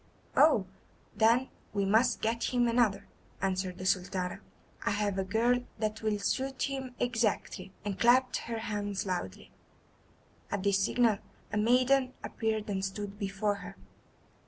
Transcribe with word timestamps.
"Oh, 0.35 0.65
then 1.15 1.49
we 1.75 1.85
must 1.85 2.21
get 2.21 2.45
him 2.45 2.67
another," 2.67 3.05
answered 3.39 3.77
the 3.77 3.85
Sultana; 3.85 4.39
"I 4.83 4.89
have 4.89 5.19
a 5.19 5.23
girl 5.23 5.59
that 5.77 6.01
will 6.01 6.17
suit 6.17 6.63
him 6.63 6.95
exactly," 6.99 7.71
and 7.85 7.99
clapped 7.99 8.37
her 8.37 8.57
hands 8.57 9.05
loudly. 9.05 9.51
At 10.49 10.63
this 10.63 10.79
signal 10.83 11.19
a 11.53 11.57
maiden 11.57 12.13
appeared 12.23 12.67
and 12.67 12.83
stood 12.83 13.19
before 13.19 13.57
her. 13.57 13.77